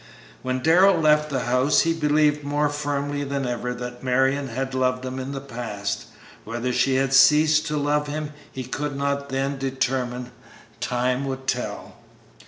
[0.41, 5.05] When Darrell left the house he believed more firmly than ever that Marion had loved
[5.05, 6.05] him in the past.
[6.43, 10.31] Whether she had ceased to love him he could not then determine;
[10.79, 11.97] time would tell.